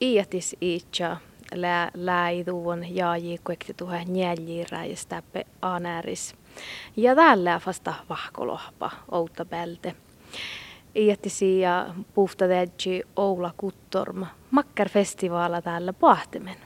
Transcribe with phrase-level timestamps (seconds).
[0.00, 1.08] iätis itse
[1.54, 6.34] lä läiduun jaaji kuekti tuhe njäljirä ja stäppe anäris.
[6.96, 9.94] Ja täällä vasta vahkolohpa outa pälte.
[10.96, 12.44] Iätisi ja puhta
[13.16, 14.26] Oula Kuttorma.
[14.50, 16.56] Makkar festivaala täällä pohtimen.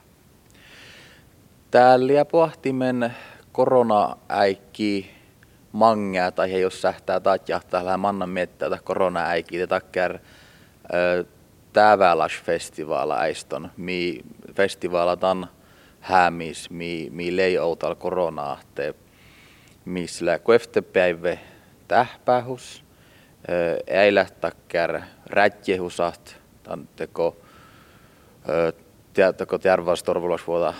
[1.71, 3.15] Täällä pohtimen
[3.51, 5.11] korona-äikki
[5.71, 10.19] mangea tai jos sähtää tatjahtaa mannan mettää korona-äikki te takkar
[11.73, 14.19] tävälas festivaala äiston, mi
[14.55, 15.47] festivaala tan
[15.99, 18.95] hämis, mi, mi lei outal koronaa, te
[19.85, 20.31] misla
[20.93, 21.37] päivä
[21.87, 22.83] tähpähus,
[23.93, 27.37] äilä takkar rätjehusat, tan teko,
[29.37, 30.73] teko terveystorvallisuutta,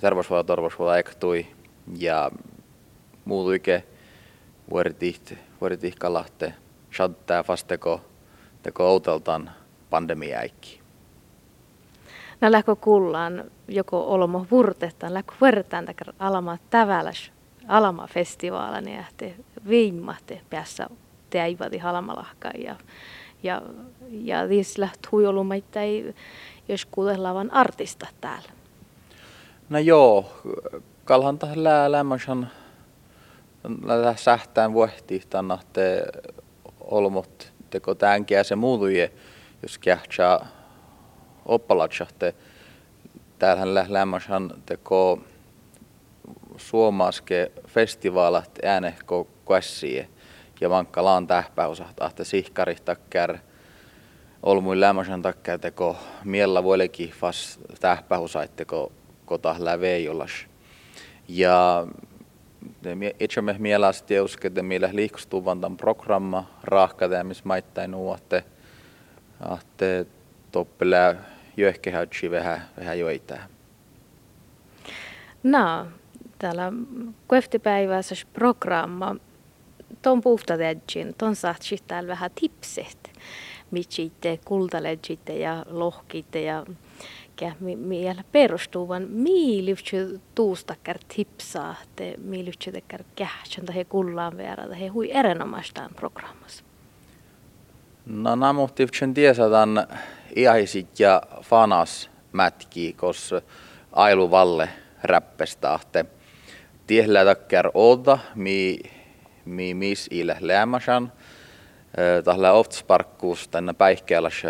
[0.00, 1.46] terveysvuoda torvallisuutta ektui,
[1.98, 2.30] ja
[3.24, 3.84] muutuike
[4.70, 6.54] vuoritihti, vuoritihkalahte,
[6.96, 8.00] shattää fasteko,
[8.62, 9.50] teko outaltan
[9.90, 10.80] pandemiaikki.
[12.40, 17.32] Nä lähkö kullaan joko olmo vurtettaan, lähkö vertaan takar alama täväläs
[17.68, 19.34] alama festivaala, niin ähti
[19.68, 20.86] viimahti päässä
[21.30, 22.76] teivati halmalahka ja
[23.42, 23.62] ja
[24.10, 24.48] ja
[25.12, 26.14] huijolumaita ei
[26.68, 28.48] jos kuulellavan artista täällä.
[29.68, 30.42] No joo,
[31.04, 31.90] kalhan tähän lää
[34.16, 35.58] sähtään vuohti tänne
[36.80, 39.12] olmot teko tämänkin se muutuje
[39.62, 40.40] jos kähtsä
[41.46, 42.34] oppalatsatte,
[43.38, 45.20] täällähän lämmäshän teko
[46.56, 50.06] suomaske festivaalat äänehko käsiä
[50.60, 53.38] ja vankka laan tähpäusahta, että sihkari takkär.
[54.42, 58.92] Olmuin lämmäsän takkär teko miellä vuolekin fas tähpäusaitteko
[59.24, 60.30] kota läveijollas.
[61.28, 61.86] Ja
[63.20, 67.94] itse me mielestä että millä liikustuvan tämän programma rahkata, missä maittain
[69.40, 70.06] nuotte, ahte
[70.52, 71.16] toppelä
[71.56, 73.38] jöhkehätsi vähän, vähän joita.
[75.42, 75.86] No,
[76.38, 76.72] täällä
[77.28, 79.16] kueftipäivässä programma,
[80.02, 83.12] ton puhtatetjin, ton saat täällä vähän tipset,
[83.70, 86.66] mitsitte, kultaledjitte ja lohkitte ja
[87.88, 95.90] vielä perustuvan miilyhtsy tuustakkar tipsaa, te miilyhtsy tekkar kähtsän tai kullaan verran, he hui erinomaistaan
[95.96, 96.64] programmassa.
[98.10, 99.86] No nämä tiedän tiesataan
[100.36, 103.40] iahisit ja fanas mätki, koska
[103.92, 104.68] ailu valle
[105.02, 106.04] räppestahte.
[106.86, 108.78] Tiehllä takkar oda, mi,
[109.44, 111.12] mi mis ille lämmäsän.
[112.24, 114.42] Tällä oftsparkkuus tänne päihkeäläs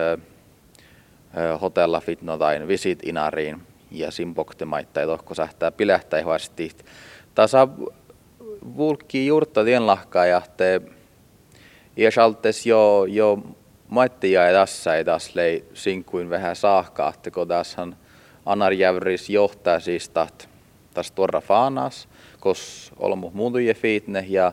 [1.61, 6.71] hotella fitnotain visit inariin ja simpokte maittai tohko sähtää pilähtäi vasti.
[7.35, 7.69] Tasa
[8.77, 10.81] vulkki juurta tien lahkaa ja te
[11.97, 13.39] ja saltes jo, jo
[13.89, 16.57] maittia ja tässä ei taas lei sinkuin vähän
[17.15, 17.97] että kun tässähän
[18.47, 22.09] Anarjävris johtaa siis taas tuoda faanas,
[22.41, 24.53] kos olmu muutuje fiitne ja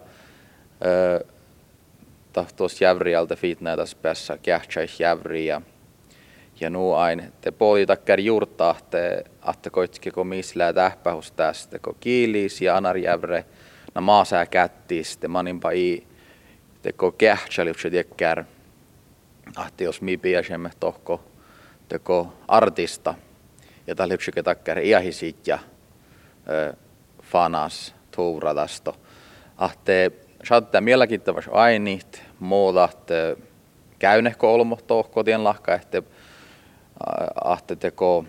[2.33, 5.61] tahtos jävrialta fiitne taas päässä kähtsäis jävri ja
[6.59, 7.33] ja nuu ain.
[7.41, 13.45] Te poli takkar juurta te ahte koitski ko mislää tähpähus tästä ko kiilis ja anarjävre
[13.95, 16.07] na maasää kättis te maninpa i
[16.87, 18.43] teko kähtsäliukset jäkkär
[19.55, 21.23] ahti jos mi piäsemme tohko
[21.89, 23.15] teko artista
[23.87, 25.59] ja tällä yksikä takkär iahisit ja
[27.23, 28.95] fanas tuuradasto.
[29.57, 30.11] Ahte
[30.43, 33.07] saattaa mielenkiintoista ainit, muutat
[33.99, 36.01] käynehko olmo tohko tien lahka, että
[37.43, 38.25] ahte teko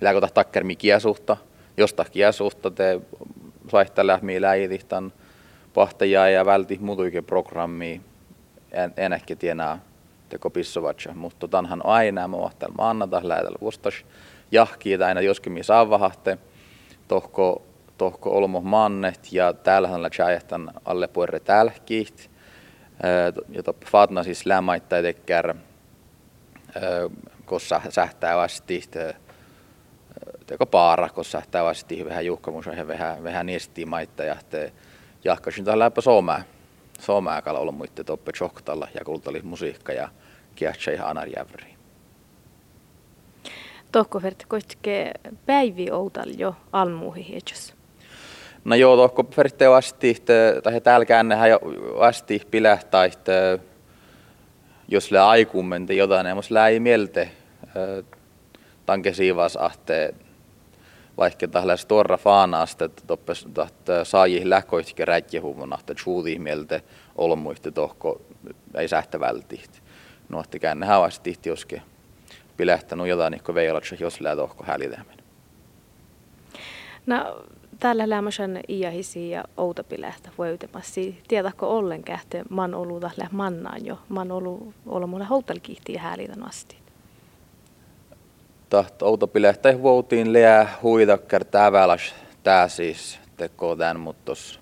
[0.00, 1.36] lääkota takkär mi kiasuhta,
[1.76, 3.00] josta kiasuhta te
[3.70, 5.12] saihtaa mi läidihtan
[5.74, 8.00] pahtajaa ja välti muutuikin programmi.
[8.72, 9.78] En, enäkin tienää
[10.28, 13.94] teko pissovatsa, mutta tanhan aina mohtel maannata lähetällä vuostas
[14.52, 16.38] jahkii aina joskin mi saavahte
[17.08, 17.62] tohko
[17.98, 21.40] tohko olmo mannet ja täällähän la chajahtan alle puerre
[23.48, 25.54] ja top fatna siis lämmaittai tekkär
[27.44, 28.82] kossa sähtää vasti
[30.46, 34.72] teko paara, kossa sähtää vasti vähän juhkamus vähän vähän niesti maitta ja te
[35.24, 36.44] jahkasin tällä läpä suomää
[37.00, 40.08] suomää kala olla muitte toppe choktalla ja kultali musiikka ja
[40.54, 41.74] kiahtsa ihan anarjävri.
[43.92, 45.12] Tohko verta koitke
[45.46, 47.74] päivi outal jo almuuhi hietsos?
[48.64, 50.22] No joo, tohko verta vasti,
[50.62, 51.60] tai täällä käännehän jo
[51.98, 53.08] vasti pilähtää,
[54.88, 57.30] jos le aikummen te jotain, ja lää ei mielte
[58.86, 60.14] tanke siivas ahte
[61.16, 63.48] vaikka tällä stora faanaasta, että toppes
[64.02, 66.82] saaji lähkoitke rätjehuvun, että tjuudi mielte
[67.16, 68.20] olmuitte tohko
[68.74, 69.84] ei sähtä vältihti
[70.28, 71.82] nuotti käänne havasti joske
[72.56, 75.24] pilähtänyt jotain niin veilatsa, jos lähtohko hälitäminen.
[77.06, 77.42] No,
[77.78, 81.22] täällä lämmösen iähisi ja outapilähtä voiutemassi.
[81.28, 83.98] Tiedätkö ollen kähte man oluta lä mannaan jo?
[84.08, 84.72] Man olu
[85.30, 86.83] houtalkihti ja häälitän asti.
[88.74, 94.60] Taht outapilähtä vuotiin lää huidakkar täväläs tää siis teko tän, mutta tos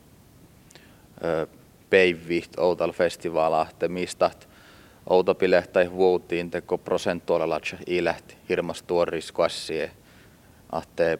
[1.91, 4.31] peivviht outal festivaala, te mistä
[5.11, 9.91] outopilehtä vuotiin teko prosentuaalella ilähti hirmas tuoris kassie,
[10.73, 11.19] ahte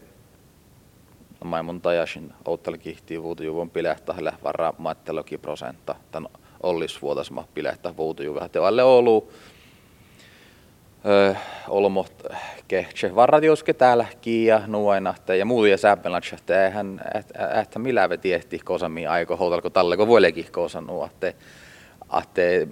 [1.62, 6.28] mun tajasin outal kihtii vuotu juvon pilehtähille varra matteloki prosenta, tän
[6.62, 8.48] ollis vuotasma pilehtä vuotu juve.
[8.48, 9.32] Te alle ollut
[11.69, 12.22] olmot
[12.69, 17.00] kehtse varradioske täällä kiia nuoinahte ja muuta ja säppelats, että eihän
[17.62, 21.34] että millä ve tiehti kosami aiko houtalko talle ko voilekin kosan nuotte
[22.08, 22.69] ahte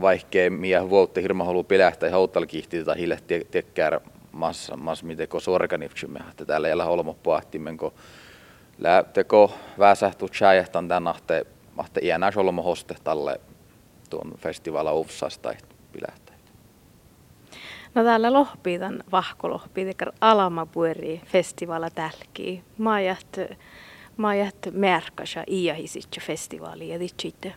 [0.00, 3.18] vaikkei mie vuotte hirma halu pilähtää houtal kihti tai hille
[3.50, 4.00] tekkär
[4.32, 7.94] massa mas miten ko sorganiftsimme että täällä ei olmo pohtimen ko
[9.12, 11.46] teko väsähtu chajehtan tän ahte
[11.76, 13.40] ahte iänäs olmo hoste talle
[14.10, 15.54] tuon festivala ufsasta
[15.92, 16.35] pilähtää.
[17.96, 22.62] No täällä lohpii tämän vahkolohpii, tekar alama pueri festivala tälkii.
[22.78, 23.38] Mä jäht,
[24.16, 27.54] mä jäht märkasa iähisitse festivaali ja ditsitte.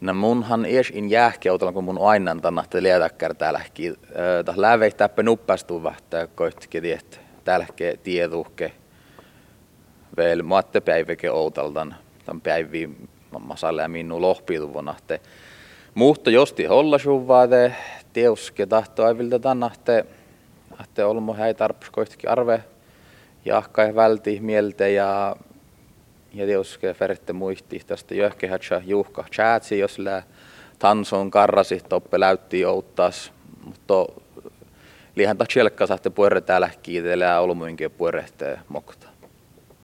[0.00, 3.96] No munhan ees in jäähkeutella, kun mun aina tänne liedäkkär täälläkin.
[4.44, 8.72] Täh läveit täppä nuppastu vahtaa koitkin tiet täälläkin tieduhke.
[10.16, 11.94] Veel maatte päiväke outaltan.
[12.24, 14.94] Tämän päiviin mamma salle minun lohpiiluvona.
[15.94, 16.98] Muhto josti holla
[18.12, 20.04] suvaade teuske tahto aivilta tänahte,
[20.80, 22.64] että olmo häi tarpus koistikin arve
[23.44, 25.36] jahkai välti mieltä ja
[26.34, 30.22] ja teuske ferette muisti tästä jöhkehätsä juhka chatsi, jos lää
[30.78, 33.32] tanson karrasi toppe läytti outtas,
[33.64, 34.06] mutta
[35.16, 35.44] liihan ta
[35.86, 39.11] saatte puerre täällä kiitellä ja olmuinkin puerrehte mokta.